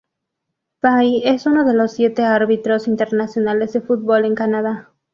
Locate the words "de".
1.63-1.75, 3.73-3.81